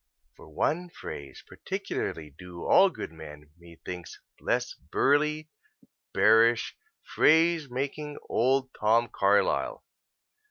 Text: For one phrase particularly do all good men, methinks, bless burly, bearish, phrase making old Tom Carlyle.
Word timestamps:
For 0.35 0.49
one 0.49 0.89
phrase 0.89 1.43
particularly 1.45 2.31
do 2.31 2.63
all 2.65 2.89
good 2.89 3.11
men, 3.11 3.51
methinks, 3.59 4.19
bless 4.39 4.73
burly, 4.73 5.51
bearish, 6.11 6.75
phrase 7.03 7.69
making 7.69 8.17
old 8.27 8.71
Tom 8.73 9.09
Carlyle. 9.09 9.85